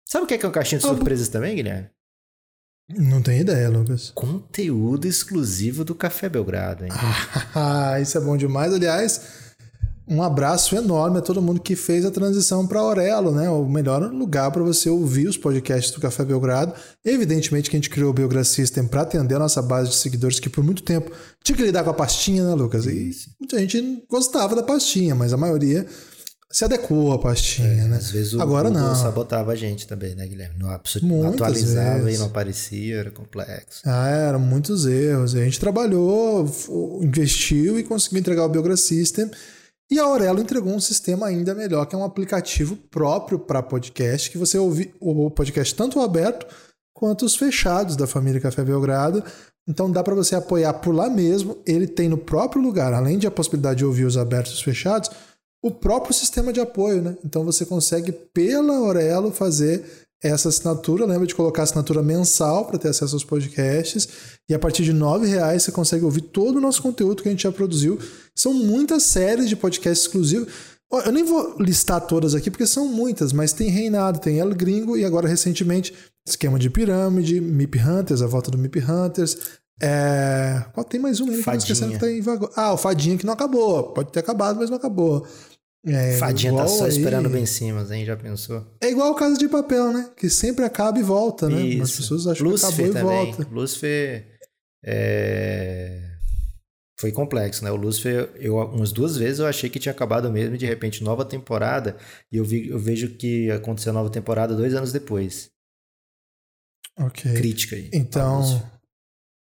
[0.07, 1.89] Sabe o que é, que é uma caixinha de surpresas também, Guilherme?
[2.87, 4.11] Não tenho ideia, Lucas.
[4.13, 6.91] Conteúdo exclusivo do Café Belgrado, hein?
[7.55, 8.73] Ah, isso é bom demais.
[8.73, 9.21] Aliás,
[10.07, 13.49] um abraço enorme a todo mundo que fez a transição para Aurelo, né?
[13.49, 16.73] O melhor lugar para você ouvir os podcasts do Café Belgrado.
[17.03, 20.39] Evidentemente que a gente criou o Belgra System para atender a nossa base de seguidores
[20.39, 21.11] que por muito tempo
[21.43, 22.85] tinha que lidar com a pastinha, né, Lucas?
[22.85, 25.87] E muita gente gostava da pastinha, mas a maioria
[26.51, 27.97] se adequou à pastinha, é, né?
[27.97, 28.95] Às vezes o Agora Google não.
[28.95, 30.55] sabotava a gente também, né, Guilherme?
[30.59, 30.67] Não,
[31.03, 32.15] não atualizava vezes.
[32.15, 33.81] e não aparecia, era complexo.
[33.85, 35.35] Ah, eram muitos erros.
[35.35, 36.49] A gente trabalhou,
[37.01, 39.29] investiu e conseguiu entregar o Belgra System
[39.89, 44.31] e a Aurelo entregou um sistema ainda melhor, que é um aplicativo próprio para podcast,
[44.31, 46.47] que você ouve o podcast tanto aberto
[46.93, 49.23] quanto os fechados da família Café Belgrado.
[49.67, 51.57] Então dá para você apoiar por lá mesmo.
[51.67, 54.61] Ele tem no próprio lugar, além de a possibilidade de ouvir os abertos e os
[54.61, 55.11] fechados,
[55.65, 57.17] o próprio sistema de apoio, né?
[57.25, 59.83] Então você consegue pela Aurelo fazer
[60.21, 61.07] essa assinatura.
[61.07, 64.07] Lembra de colocar assinatura mensal para ter acesso aos podcasts.
[64.47, 67.31] E a partir de R$ reais você consegue ouvir todo o nosso conteúdo que a
[67.31, 67.97] gente já produziu.
[68.35, 70.53] São muitas séries de podcasts exclusivos.
[71.03, 74.95] Eu nem vou listar todas aqui porque são muitas, mas tem Reinado, tem El Gringo
[74.95, 75.95] e agora recentemente
[76.27, 79.35] Esquema de Pirâmide, Mip Hunters, a volta do Mip Hunters.
[79.81, 80.63] É...
[80.73, 82.21] Qual tem mais um aí que tá em?
[82.55, 83.91] Ah, o Fadinha que não acabou.
[83.93, 85.25] Pode ter acabado, mas não acabou.
[85.87, 86.89] É, Fadinha tá só aí...
[86.89, 88.05] esperando bem cima, hein?
[88.05, 88.65] Já pensou?
[88.81, 90.09] É igual o caso de papel, né?
[90.17, 91.61] Que sempre acaba e volta, né?
[91.61, 91.83] Isso.
[91.83, 93.29] As pessoas acham Lucifer que acabou também.
[93.29, 93.53] e volta.
[93.53, 94.27] Lucifer
[94.83, 96.01] é...
[96.99, 97.71] foi complexo, né?
[97.71, 101.03] O Lucifer, eu, umas duas vezes eu achei que tinha acabado mesmo e de repente
[101.03, 101.97] nova temporada
[102.31, 105.51] e eu, vi, eu vejo que aconteceu a nova temporada dois anos depois.
[106.97, 107.31] Ok.
[107.33, 107.91] Crítica aí.
[107.93, 108.74] Então...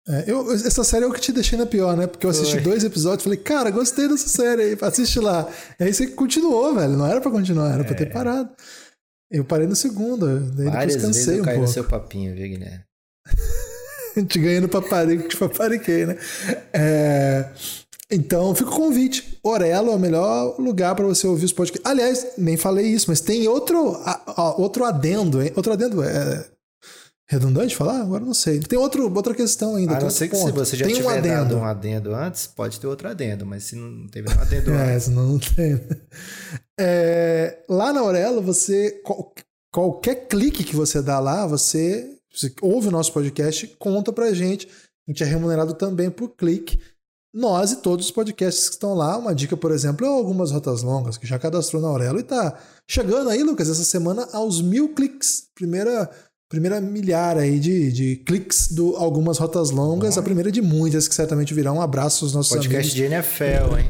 [0.07, 2.07] É, eu, essa série é o que te deixei na pior, né?
[2.07, 2.61] Porque eu assisti Foi.
[2.61, 5.47] dois episódios e falei, cara, gostei dessa série aí, assiste lá.
[5.79, 6.97] E aí você continuou, velho.
[6.97, 7.85] Não era pra continuar, era é.
[7.85, 8.11] pra ter é.
[8.11, 8.49] parado.
[9.31, 11.67] Eu parei no segundo, daí Várias depois cansei vezes eu um caí pouco.
[11.67, 12.83] no seu papinho, viu, Guilherme?
[14.27, 16.17] te ganhando paparico, te papariquei, né?
[16.73, 17.49] É...
[18.11, 19.39] Então, fica o convite.
[19.41, 21.89] Orelo é o melhor lugar para você ouvir os podcasts.
[21.89, 23.97] Aliás, nem falei isso, mas tem outro,
[24.57, 25.53] outro adendo, hein?
[25.55, 26.03] Outro adendo.
[26.03, 26.45] É,
[27.31, 28.01] redundante falar?
[28.01, 28.59] Agora não sei.
[28.59, 29.95] Tem outro, outra questão ainda.
[29.95, 31.27] A não ser que se você já tem tiver um adendo.
[31.27, 34.95] dado um adendo antes, pode ter outro adendo, mas se não teve um adendo é,
[34.95, 35.07] antes...
[35.07, 35.81] não, não tem.
[36.77, 39.01] É, lá na Aurelo, você...
[39.73, 44.67] Qualquer clique que você dá lá, você, você ouve o nosso podcast conta pra gente.
[45.07, 46.77] A gente é remunerado também por clique.
[47.33, 49.17] Nós e todos os podcasts que estão lá.
[49.17, 52.59] Uma dica, por exemplo, é algumas rotas longas que já cadastrou na Aurelo e tá
[52.85, 55.45] chegando aí, Lucas, essa semana aos mil cliques.
[55.55, 56.11] Primeira
[56.51, 61.15] primeira milhar aí de, de cliques do algumas rotas longas, a primeira de muitas que
[61.15, 61.71] certamente virá.
[61.71, 62.93] Um abraço aos nossos Podcast amigos.
[62.93, 63.89] de NFL, hein?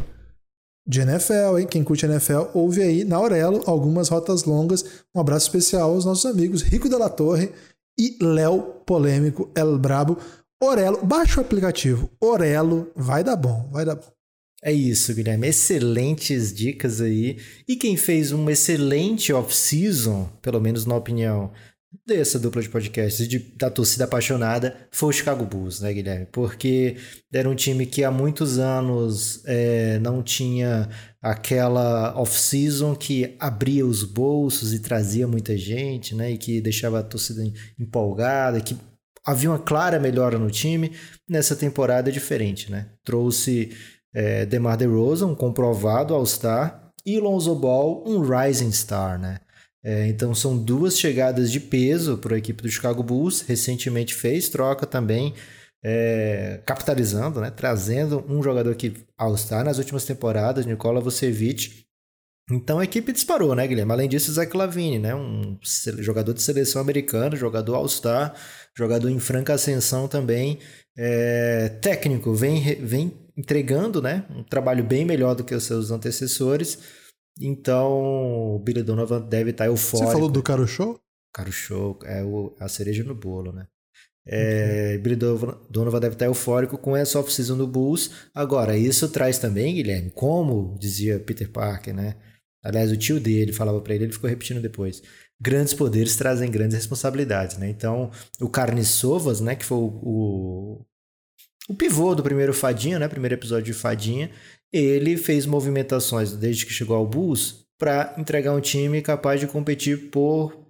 [0.88, 1.67] De NFL, hein?
[1.67, 4.86] Quem curte NFL, ouve aí na Aurelo algumas rotas longas.
[5.13, 7.52] Um abraço especial aos nossos amigos Rico Della Torre
[8.00, 10.17] e Léo Polêmico El Brabo.
[10.62, 12.12] Orelo, baixa o aplicativo.
[12.21, 14.12] Orelo, vai dar bom, vai dar bom.
[14.63, 15.47] É isso, Guilherme.
[15.47, 17.39] Excelentes dicas aí.
[17.67, 21.52] E quem fez um excelente off-season, pelo menos na opinião
[22.06, 26.28] dessa dupla de podcasts de, da torcida apaixonada foi o Chicago Bulls, né, Guilherme?
[26.32, 26.98] Porque
[27.32, 30.90] era um time que há muitos anos é, não tinha
[31.22, 36.32] aquela off-season que abria os bolsos e trazia muita gente, né?
[36.32, 37.44] E que deixava a torcida
[37.80, 38.76] empolgada, que
[39.26, 40.94] havia uma clara melhora no time.
[41.30, 42.88] Nessa temporada é diferente, né?
[43.04, 43.72] Trouxe
[44.14, 49.40] é, DeMar DeRozan, um comprovado All-Star, e Lonzo Ball, um rising star, né?
[49.84, 53.41] É, então são duas chegadas de peso para a equipe do Chicago Bulls.
[53.41, 55.34] Recentemente fez troca também,
[55.84, 61.86] é, capitalizando, né, trazendo um jogador que All-Star nas últimas temporadas, Nikola Vucevic.
[62.52, 63.91] Então a equipe disparou, né, Guilherme?
[63.91, 65.58] Além disso, Zach Lavine, né, um
[66.00, 68.36] jogador de seleção americana, jogador All-Star,
[68.78, 70.60] jogador em franca ascensão também.
[70.98, 77.01] É, técnico, vem, vem entregando né, um trabalho bem melhor do que os seus antecessores.
[77.39, 80.08] Então, o Billy Donovan deve estar eufórico.
[80.08, 81.00] Você falou do Caro Show?
[81.34, 83.67] Caro Show é o, a cereja no bolo, né?
[84.26, 88.12] É, Billy Donovan deve estar eufórico com essa off-season do Bulls.
[88.34, 92.15] Agora, isso traz também, Guilherme, como dizia Peter Parker, né?
[92.63, 95.02] Aliás, o tio dele falava para ele, ele ficou repetindo depois.
[95.41, 97.67] Grandes poderes trazem grandes responsabilidades, né?
[97.67, 100.86] Então, o Carne Sovas, né, que foi o, o,
[101.67, 103.08] o pivô do primeiro Fadinha, né?
[103.08, 104.30] Primeiro episódio de Fadinha,
[104.72, 110.10] ele fez movimentações desde que chegou ao Bulls para entregar um time capaz de competir
[110.10, 110.62] por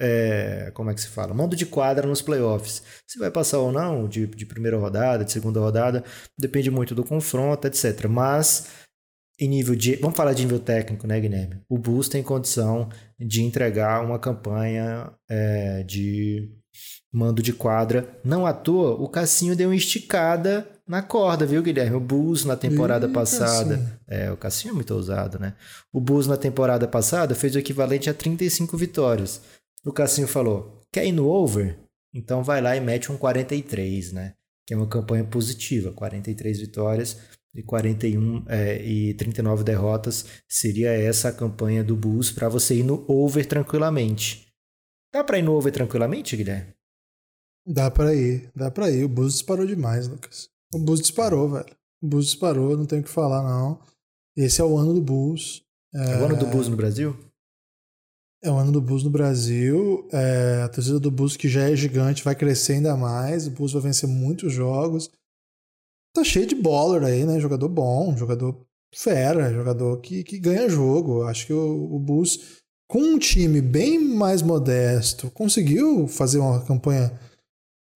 [0.00, 1.32] é, como é que se fala?
[1.32, 2.82] Mando de quadra nos playoffs.
[3.06, 6.04] Se vai passar ou não de, de primeira rodada, de segunda rodada,
[6.38, 8.06] depende muito do confronto, etc.
[8.08, 8.70] Mas
[9.38, 9.96] em nível de.
[9.96, 11.60] Vamos falar de nível técnico, né, Guilherme?
[11.68, 16.52] O Bulls tem condição de entregar uma campanha é, de
[17.14, 18.18] mando de quadra.
[18.24, 21.96] Não à toa, o Cassinho deu uma esticada na corda, viu, Guilherme?
[21.96, 23.78] O Bulls na temporada Ih, passada.
[23.78, 23.98] Cassinho.
[24.08, 25.54] É, o Cassinho é muito ousado, né?
[25.92, 29.40] O Bulls na temporada passada fez o equivalente a 35 vitórias.
[29.86, 31.78] O Cassinho falou: quer ir no over?
[32.12, 34.34] Então vai lá e mete um 43, né?
[34.66, 37.16] Que é uma campanha positiva, 43 vitórias
[37.54, 40.26] e 41 é, e 39 derrotas.
[40.48, 44.48] Seria essa a campanha do Bulls para você ir no over tranquilamente.
[45.12, 46.74] Dá para ir no over tranquilamente, Guilherme?
[47.66, 49.04] Dá para ir, dá para ir.
[49.04, 50.50] O Bulls disparou demais, Lucas.
[50.74, 51.76] O Bulls disparou, velho.
[52.02, 53.80] O Bulls disparou, não tem o que falar, não.
[54.36, 55.62] Esse é o ano do Bulls.
[55.94, 57.16] É, é o ano do Bulls no Brasil?
[58.42, 60.06] É o ano do Bulls no Brasil.
[60.12, 63.46] É, a torcida do Bulls, que já é gigante, vai crescer ainda mais.
[63.46, 65.10] O Bulls vai vencer muitos jogos.
[66.14, 67.40] Tá cheio de baller aí, né?
[67.40, 68.60] Jogador bom, jogador
[68.94, 71.22] fera, jogador que, que ganha jogo.
[71.22, 77.18] Acho que o, o Bulls, com um time bem mais modesto, conseguiu fazer uma campanha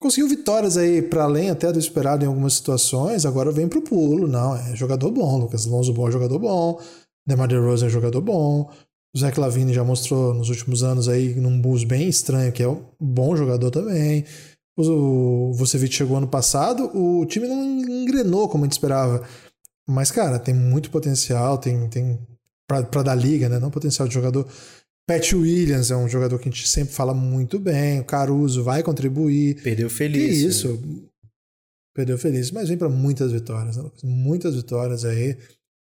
[0.00, 4.28] Conseguiu vitórias aí para além até do esperado em algumas situações, agora vem pro pulo.
[4.28, 5.38] Não, é jogador bom.
[5.38, 6.80] Lucas Alonso bom é jogador bom.
[7.26, 8.70] DeMar DeRozan é jogador bom.
[9.16, 12.84] Zach Lavine já mostrou nos últimos anos aí num bus bem estranho que é um
[13.00, 14.24] bom jogador também.
[14.76, 19.22] O Vucevic chegou ano passado, o time não engrenou como a gente esperava.
[19.84, 22.18] Mas, cara, tem muito potencial, tem, tem
[22.68, 23.58] para dar liga, né?
[23.58, 24.46] Não potencial de jogador.
[25.08, 27.98] Pat Williams é um jogador que a gente sempre fala muito bem.
[27.98, 29.54] O Caruso vai contribuir.
[29.62, 30.38] Perdeu feliz.
[30.38, 30.74] Que isso.
[30.74, 31.00] Né?
[31.94, 32.50] Perdeu feliz.
[32.50, 33.78] Mas vem para muitas vitórias.
[33.78, 33.90] Né?
[34.04, 35.38] Muitas vitórias aí.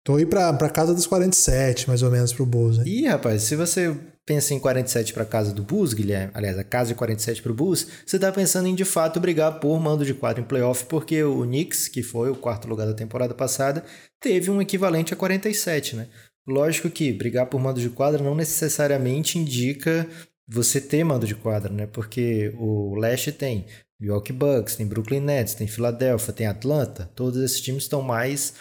[0.03, 2.79] Tô aí pra, pra casa dos 47, mais ou menos, pro Bulls.
[2.79, 2.85] Hein?
[2.87, 6.89] Ih, rapaz, se você pensa em 47 para casa do Bulls, Guilherme, aliás, a casa
[6.89, 10.41] de 47 pro Bulls, você tá pensando em de fato brigar por mando de quadro
[10.41, 13.83] em playoff, porque o Knicks, que foi o quarto lugar da temporada passada,
[14.19, 16.07] teve um equivalente a 47, né?
[16.51, 20.07] Lógico que brigar por mando de quadra não necessariamente indica
[20.47, 21.87] você ter mando de quadra, né?
[21.87, 23.65] Porque o leste tem
[23.99, 27.09] Milwaukee Bucks, tem Brooklyn Nets, tem Philadelphia, tem Atlanta.
[27.15, 28.53] Todos esses times estão mais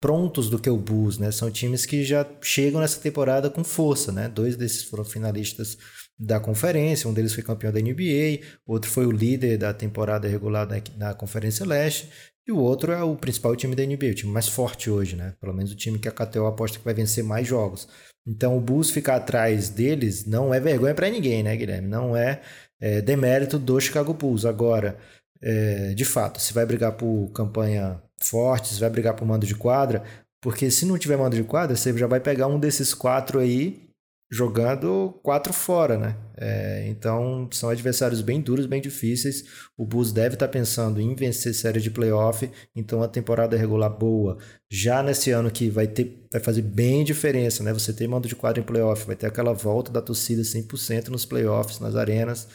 [0.00, 1.32] prontos do que o Bulls, né?
[1.32, 4.28] São times que já chegam nessa temporada com força, né?
[4.28, 5.78] Dois desses foram finalistas
[6.18, 10.66] da conferência, um deles foi campeão da NBA, outro foi o líder da temporada regular
[10.66, 12.10] da, da Conferência Leste,
[12.48, 15.34] e o outro é o principal time da NBA, o time mais forte hoje, né?
[15.38, 17.86] Pelo menos o time que a KTO aposta que vai vencer mais jogos.
[18.26, 21.88] Então o Bulls ficar atrás deles não é vergonha para ninguém, né, Guilherme?
[21.88, 22.40] Não é,
[22.80, 24.46] é, demérito do Chicago Bulls.
[24.46, 24.98] Agora,
[25.42, 29.54] é, de fato, se vai brigar por campanha forte, se vai brigar por mando de
[29.54, 30.02] quadra,
[30.40, 33.87] porque se não tiver mando de quadra, você já vai pegar um desses quatro aí
[34.30, 36.16] jogando quatro fora, né?
[36.36, 39.44] É, então são adversários bem duros, bem difíceis.
[39.76, 43.90] O Bulls deve estar tá pensando em vencer série de playoff, então a temporada regular
[43.90, 44.38] boa.
[44.70, 47.72] Já nesse ano que vai ter, vai fazer bem diferença, né?
[47.72, 51.24] Você tem mando de quadro em playoff, vai ter aquela volta da torcida 100% nos
[51.24, 52.48] playoffs, nas arenas.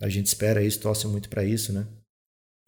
[0.00, 1.86] A gente espera isso, torce muito para isso, né?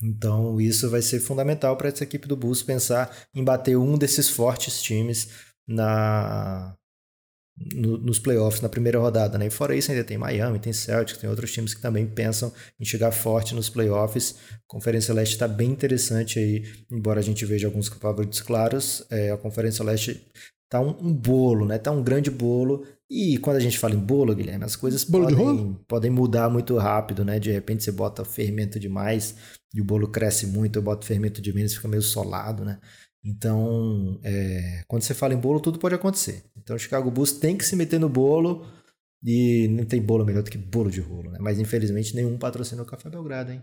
[0.02, 4.28] Então isso vai ser fundamental para essa equipe do Bulls pensar em bater um desses
[4.28, 5.28] fortes times
[5.68, 6.74] na
[7.74, 9.46] no, nos playoffs na primeira rodada, né?
[9.46, 12.84] E fora isso, ainda tem Miami, tem Celtics, tem outros times que também pensam em
[12.84, 14.36] chegar forte nos playoffs.
[14.52, 19.04] A Conferência Leste está bem interessante aí, embora a gente veja alguns favoritos claros.
[19.10, 20.26] É, a Conferência Leste
[20.70, 21.76] tá um, um, bolo, né?
[21.76, 22.86] Tá um grande bolo.
[23.10, 27.24] E quando a gente fala em bolo, Guilherme, as coisas podem, podem mudar muito rápido,
[27.24, 27.38] né?
[27.38, 29.34] De repente você bota fermento demais
[29.74, 32.78] e o bolo cresce muito, eu boto fermento de menos fica meio solado, né?
[33.24, 36.44] Então, é, quando você fala em bolo, tudo pode acontecer.
[36.56, 38.66] Então, o Chicago Bulls tem que se meter no bolo
[39.22, 41.38] e não tem bolo melhor do que bolo de rolo, né?
[41.40, 43.62] Mas, infelizmente, nenhum patrocina o Café Belgrado, hein?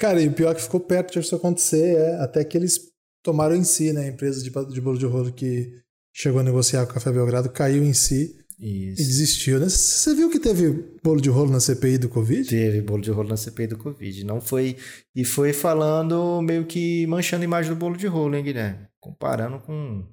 [0.00, 2.78] Cara, e o pior é que ficou perto de isso acontecer é até que eles
[3.22, 4.02] tomaram em si, né?
[4.02, 5.82] A empresa de, de bolo de rolo que
[6.14, 9.00] chegou a negociar com o Café Belgrado caiu em si isso.
[9.00, 9.68] E desistiu, né?
[9.68, 12.48] Você viu que teve bolo de rolo na CPI do Covid?
[12.48, 14.24] Teve bolo de rolo na CPI do Covid.
[14.24, 14.76] Não foi.
[15.14, 18.88] E foi falando meio que manchando a imagem do bolo de rolo, hein, Guilherme?
[19.00, 20.04] Comparando com.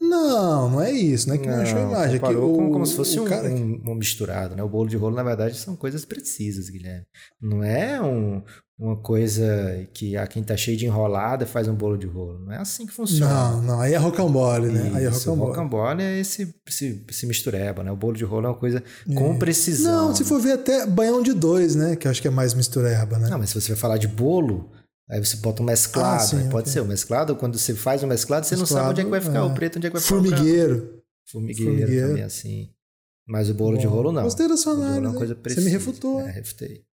[0.00, 2.16] Não, não é isso, não é que não, manchou a imagem.
[2.16, 3.48] É que o, como se fosse um, cara...
[3.48, 4.62] um, um, misturado, né?
[4.62, 7.06] O bolo de rolo, na verdade, são coisas precisas, Guilherme.
[7.40, 8.42] Não é um,
[8.78, 12.38] uma coisa que a quem tá cheio de enrolada faz um bolo de rolo.
[12.38, 13.32] Não é assim que funciona.
[13.32, 14.92] Não, não, aí é rocambole, né?
[14.94, 15.50] Aí é rocambole.
[15.50, 17.90] rocambole é esse, esse, esse mistureba, né?
[17.90, 19.14] O bolo de rolo é uma coisa é.
[19.14, 20.08] com precisão.
[20.08, 21.96] Não, se for ver até banhão de dois, né?
[21.96, 23.28] Que eu acho que é mais mistureba, né?
[23.28, 24.70] Não, mas se você vai falar de bolo,
[25.10, 26.22] aí você bota um mesclado.
[26.22, 26.72] Ah, sim, pode okay.
[26.74, 29.04] ser o mesclado, quando você faz o um mesclado, você mesclado, não sabe onde é
[29.04, 29.42] que vai ficar é.
[29.42, 30.74] o preto, onde é que vai ficar Formigueiro.
[30.74, 31.02] o branco.
[31.26, 31.72] Formigueiro.
[31.72, 32.70] Formigueiro também, assim.
[33.26, 34.22] Mas o bolo Bom, de rolo não.
[34.72, 35.06] Análise.
[35.06, 35.62] É uma coisa precisa.
[35.62, 36.20] Você me refutou.
[36.20, 36.87] É, refutei.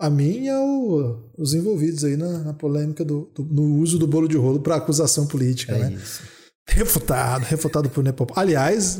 [0.00, 4.06] A mim e ao, os envolvidos aí na, na polêmica do, do, no uso do
[4.06, 5.92] bolo de rolo para acusação política, é né?
[5.92, 6.22] Isso.
[6.66, 8.38] Refutado, refutado por Nepopop.
[8.40, 8.98] Aliás,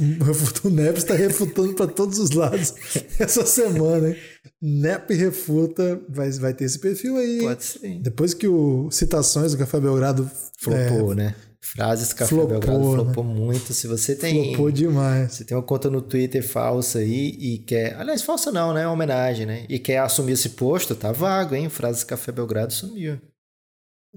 [0.65, 2.75] o Nep está refutando para todos os lados
[3.19, 4.17] essa semana, hein?
[4.61, 7.41] Nep refuta, vai, vai ter esse perfil aí.
[7.41, 8.01] Pode ser.
[8.01, 10.29] Depois que o Citações do Café Belgrado.
[10.59, 11.35] Flopou, é, né?
[11.63, 13.35] Frases Café flopou, Belgrado flopou né?
[13.35, 13.75] muito.
[13.75, 14.55] Se você tem.
[14.55, 15.35] Flopou demais.
[15.35, 17.95] Você tem uma conta no Twitter falsa aí e quer.
[17.97, 18.83] Aliás, falsa não, né?
[18.83, 19.67] É uma homenagem, né?
[19.69, 21.69] E quer assumir esse posto, tá vago, hein?
[21.69, 23.19] Frases Café Belgrado sumiu.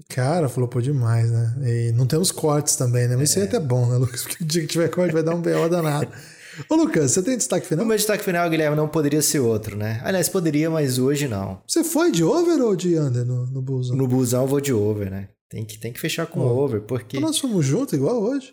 [0.08, 1.54] Cara, flopou demais, né?
[1.62, 3.14] E não temos cortes também, né?
[3.14, 3.24] Mas é.
[3.24, 4.22] isso aí é até bom, né, Lucas?
[4.24, 6.08] Porque o dia que tiver corte vai dar um BO danado.
[6.68, 7.84] Ô, Lucas, você tem destaque final?
[7.84, 10.00] O meu destaque final, Guilherme, não poderia ser outro, né?
[10.04, 11.60] Aliás, poderia, mas hoje não.
[11.66, 13.96] Você foi de over ou de under no, no busão?
[13.96, 15.28] No busão eu vou de over, né?
[15.54, 16.64] Tem que, tem que fechar com oh.
[16.64, 17.20] over, porque...
[17.20, 18.52] Nós fomos juntos igual hoje?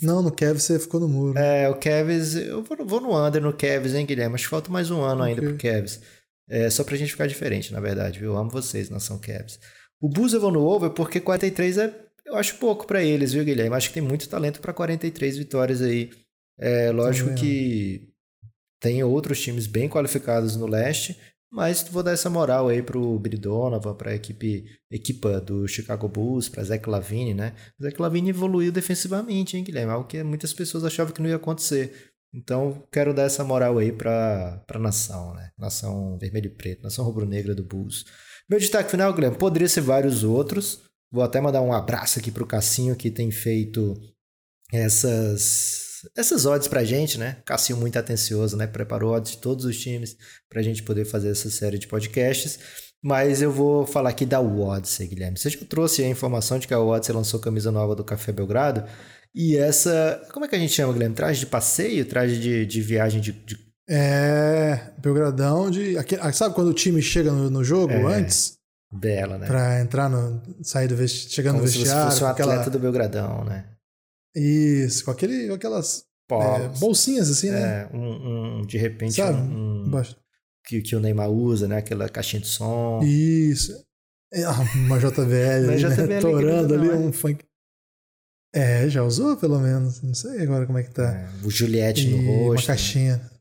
[0.00, 1.36] Não, no Kevs você ficou no muro.
[1.36, 2.36] É, o Kevs...
[2.36, 4.36] Eu vou, vou no under no Kevs, hein, Guilherme?
[4.36, 5.34] Acho que falta mais um ano okay.
[5.34, 6.00] ainda pro Kevs.
[6.48, 8.30] É só pra gente ficar diferente, na verdade, viu?
[8.30, 9.58] Eu amo vocês, nação Kevs.
[10.00, 11.92] O Bulls eu vou no over porque 43 é,
[12.24, 13.74] eu acho pouco para eles, viu, Guilherme?
[13.74, 16.08] Acho que tem muito talento para 43 vitórias aí.
[16.56, 17.42] É lógico Também.
[17.42, 18.12] que
[18.78, 21.18] tem outros times bem qualificados no leste,
[21.54, 26.48] mas vou dar essa moral aí pro Bridonova, para a equipe equipa do Chicago Bulls,
[26.48, 27.54] para Zach Lavine, né?
[27.80, 29.92] Zach Lavine evoluiu defensivamente, hein, Guilherme?
[29.92, 32.10] Algo que muitas pessoas achavam que não ia acontecer.
[32.34, 35.50] Então, quero dar essa moral aí para a nação, né?
[35.56, 38.04] Nação vermelho e preto, nação rubro-negra do Bulls.
[38.50, 40.82] Meu destaque final, Guilherme, poderia ser vários outros.
[41.12, 43.94] Vou até mandar um abraço aqui pro Cassinho que tem feito
[44.72, 47.38] essas essas odds pra gente, né?
[47.44, 48.66] Cassinho muito atencioso, né?
[48.66, 50.16] Preparou odds de todos os times
[50.48, 52.58] pra gente poder fazer essa série de podcasts.
[53.02, 55.38] Mas eu vou falar aqui da Odyssey, Guilherme.
[55.38, 58.84] Você já trouxe a informação de que a Odyssey lançou camisa nova do Café Belgrado.
[59.34, 60.22] E essa.
[60.32, 61.14] Como é que a gente chama, Guilherme?
[61.14, 62.06] Traje de passeio?
[62.06, 65.96] Traje de, de viagem de, de é, Belgradão de.
[66.20, 68.56] Ah, sabe quando o time chega no, no jogo é, antes?
[68.90, 69.46] Bela, né?
[69.46, 70.40] Pra entrar no.
[70.62, 71.34] sair do vestiário.
[71.34, 72.04] Chegando Como no vestiário.
[72.04, 72.70] Se fosse um atleta aquela...
[72.70, 73.66] do Belgradão, né?
[74.34, 77.82] Isso, com, aquele, com aquelas é, bolsinhas assim, né?
[77.82, 79.38] É, um, um de repente sabe?
[79.38, 79.90] um.
[80.66, 81.76] Que, que o Neymar usa, né?
[81.78, 83.00] Aquela caixinha de som.
[83.02, 83.72] Isso.
[84.32, 86.20] É, ah, uma JBL, uma JBL né?
[86.20, 87.44] torando ali um funk.
[88.54, 90.00] É, já usou pelo menos.
[90.02, 91.12] Não sei agora como é que tá.
[91.12, 92.44] É, o Juliette no rosto.
[92.46, 92.66] Uma né?
[92.66, 93.33] caixinha.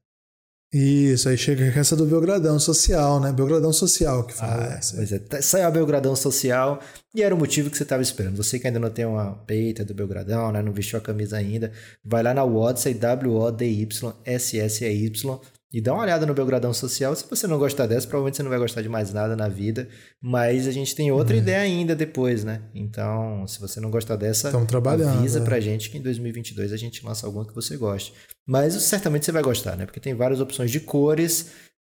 [0.74, 3.32] Isso, aí chega com essa do Belgradão Social, né?
[3.32, 4.70] Belgradão Social que fala.
[4.70, 4.96] Ah, essa.
[4.96, 6.80] Pois é, tá, saiu a Belgradão Social
[7.14, 8.38] e era o motivo que você estava esperando.
[8.38, 10.64] Você que ainda não tem uma peita do Belgradão, né?
[10.64, 11.72] Não vestiu a camisa ainda,
[12.04, 13.94] vai lá na Wodsay, W-O-D-Y-S-S-E-Y
[15.74, 17.16] e dá uma olhada no Belgradão Social.
[17.16, 19.90] Se você não gostar dessa, provavelmente você não vai gostar de mais nada na vida.
[20.22, 21.42] Mas a gente tem outra uhum.
[21.42, 22.62] ideia ainda depois, né?
[22.76, 24.52] Então, se você não gostar dessa,
[25.18, 25.44] avisa é.
[25.44, 28.14] pra gente que em 2022 a gente lança alguma que você goste.
[28.46, 29.88] Mas certamente você vai gostar, né?
[29.88, 31.48] Porque tem várias opções de cores,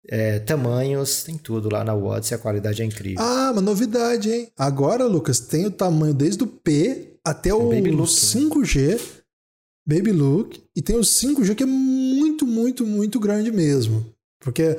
[0.08, 3.20] é, tamanhos, tem tudo lá na Watts e a qualidade é incrível.
[3.20, 4.48] Ah, uma novidade, hein?
[4.56, 8.94] Agora, Lucas, tem o tamanho desde o P até é o Baby Look, 5G.
[8.94, 9.21] Né?
[9.86, 10.62] Baby Look.
[10.74, 14.12] E tem o 5G que é muito, muito, muito grande mesmo.
[14.40, 14.76] Porque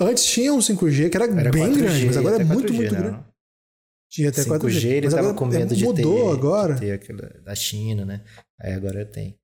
[0.00, 2.94] antes tinha um 5G que era, era bem 4G, grande, mas agora é muito, muito
[2.94, 3.00] não.
[3.00, 3.24] grande.
[4.10, 4.84] Tinha até 5G, 4G.
[4.86, 6.74] ele estava com medo de mudou ter, agora.
[6.74, 8.24] De ter aquela, da China, né?
[8.60, 9.38] Aí agora tem.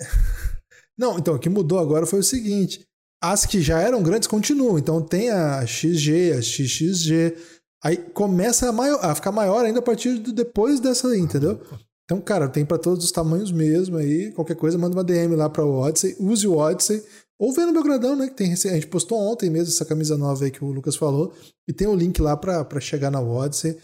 [0.98, 2.86] não, então, o que mudou agora foi o seguinte.
[3.22, 4.78] As que já eram grandes continuam.
[4.78, 7.36] Então tem a XG, a XXG.
[7.84, 11.60] Aí começa a, maior, a ficar maior ainda a partir de depois dessa aí, entendeu?
[12.06, 14.30] Então, cara, tem para todos os tamanhos mesmo aí.
[14.30, 16.16] Qualquer coisa, manda uma DM lá para o Odyssey.
[16.20, 17.02] Use o Odyssey.
[17.36, 18.28] Ou vê no Belgradão, né?
[18.28, 21.34] Que tem, a gente postou ontem mesmo essa camisa nova aí que o Lucas falou.
[21.68, 23.76] E tem o link lá para chegar na Odyssey.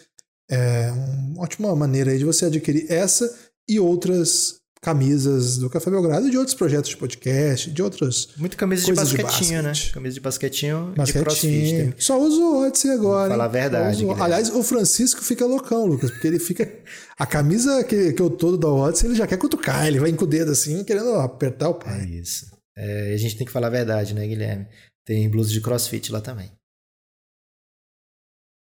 [0.49, 3.29] É uma ótima maneira aí de você adquirir essa
[3.69, 8.31] e outras camisas do Café Belgrado e de outros projetos de podcast, de outros.
[8.37, 9.73] Muito camisa de basquetinho, de né?
[9.93, 11.07] Camisa de basquetinho, basquetinho.
[11.07, 11.95] de crossfit.
[12.05, 13.29] Só uso o Odyssey agora.
[13.29, 14.05] Vou falar a verdade.
[14.05, 14.23] Uso...
[14.23, 16.69] Aliás, o Francisco fica loucão, Lucas, porque ele fica.
[17.17, 20.25] A camisa que, que eu tô da Odyssey, ele já quer cutucar, ele vai com
[20.25, 22.01] o dedo assim, querendo apertar o pai.
[22.01, 22.51] É isso.
[22.77, 24.67] É, a gente tem que falar a verdade, né, Guilherme?
[25.07, 26.51] Tem blusa de crossfit lá também.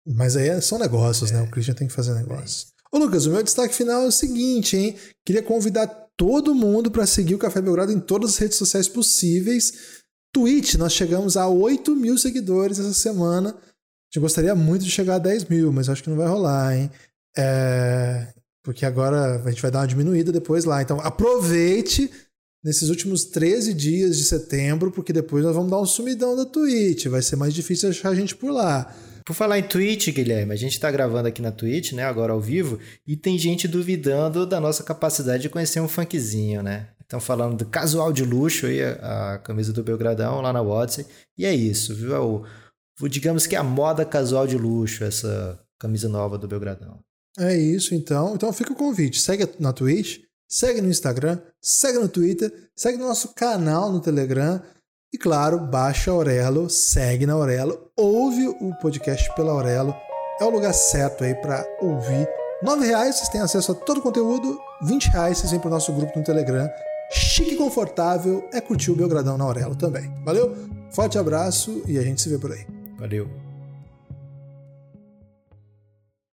[0.05, 1.35] Mas aí são negócios, é.
[1.35, 1.41] né?
[1.43, 2.72] O Christian tem que fazer negócio.
[2.93, 4.95] Ô Lucas, o meu destaque final é o seguinte, hein?
[5.25, 10.03] Queria convidar todo mundo para seguir o Café Belgrado em todas as redes sociais possíveis.
[10.31, 13.49] Twitch, nós chegamos a 8 mil seguidores essa semana.
[13.49, 13.53] A
[14.13, 16.91] gente gostaria muito de chegar a 10 mil, mas acho que não vai rolar, hein?
[17.35, 18.27] É...
[18.63, 20.79] Porque agora a gente vai dar uma diminuída depois lá.
[20.79, 22.11] Então aproveite
[22.63, 27.07] nesses últimos 13 dias de setembro, porque depois nós vamos dar um sumidão da Twitch.
[27.07, 28.95] Vai ser mais difícil achar a gente por lá.
[29.25, 32.41] Por falar em Twitch, Guilherme, a gente está gravando aqui na Twitch, né, agora ao
[32.41, 36.89] vivo, e tem gente duvidando da nossa capacidade de conhecer um funkzinho, né?
[37.01, 41.05] Estão falando do casual de luxo aí, a, a, camisa do Belgradão lá na Odyssey,
[41.37, 42.15] e é isso, viu?
[42.15, 42.43] É o,
[42.99, 46.99] o, digamos que é a moda casual de luxo, essa camisa nova do Belgradão.
[47.37, 48.35] É isso, então.
[48.35, 49.19] Então fica o convite.
[49.19, 54.61] Segue na Twitch, segue no Instagram, segue no Twitter, segue no nosso canal no Telegram
[55.13, 59.95] e, claro, baixa Aurelo, segue na Aurelo, ouve o podcast pela Aurelo.
[60.41, 62.27] É o lugar certo aí para ouvir.
[62.63, 65.71] R$ reais vocês têm acesso a todo o conteúdo, R$ reais vocês vêm para o
[65.71, 66.67] nosso grupo no Telegram.
[67.11, 70.11] Chique e confortável é curtir o Belgradão na Aurelo também.
[70.25, 70.57] Valeu?
[70.89, 72.65] Forte abraço e a gente se vê por aí.
[72.97, 73.42] Valeu.